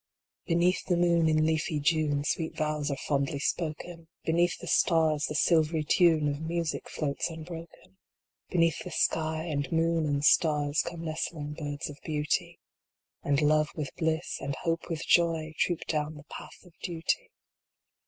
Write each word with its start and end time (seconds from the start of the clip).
Beneath 0.47 0.83
the 0.87 0.97
moon 0.97 1.29
in 1.29 1.45
leafy 1.45 1.79
June, 1.79 2.23
Sweet 2.23 2.55
vows 2.57 2.89
are 2.89 2.97
fondly 2.97 3.37
spoken; 3.37 4.07
Beneath 4.25 4.57
the 4.57 4.65
stars, 4.65 5.25
the 5.27 5.35
silvery 5.35 5.83
tune 5.83 6.27
Of 6.27 6.41
music 6.41 6.89
floats 6.89 7.29
unbroken. 7.29 7.97
Beneath 8.49 8.83
the 8.83 8.89
sky, 8.89 9.43
and 9.43 9.71
moon 9.71 10.07
and 10.07 10.25
stars, 10.25 10.81
Come 10.81 11.05
nestling 11.05 11.53
birds 11.53 11.87
of 11.87 11.99
beauty, 12.03 12.57
And 13.21 13.43
Love 13.43 13.69
with 13.75 13.93
Bliss, 13.95 14.41
and 14.41 14.55
Hope 14.63 14.89
with 14.89 15.05
Joy 15.05 15.53
Troop 15.59 15.81
down 15.87 16.15
the 16.15 16.23
path 16.23 16.65
of 16.65 16.73
duty. 16.81 17.29